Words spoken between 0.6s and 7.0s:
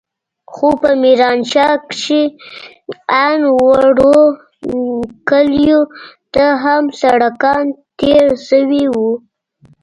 په ميرانشاه کښې ان وړو کليو ته هم